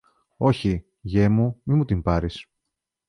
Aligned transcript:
Όχι, 0.37 0.85
γιε 1.01 1.29
μου, 1.29 1.61
μη 1.63 1.73
μου 1.73 1.85
την 1.85 2.01
πάρεις 2.01 2.47